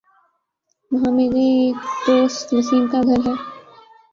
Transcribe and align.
وہاں 0.91 1.11
میر 1.15 1.33
ایک 1.41 1.75
دوست 2.05 2.47
وسیم 2.53 2.83
کا 2.91 2.99
گھر 3.07 3.19
ہے 3.27 3.35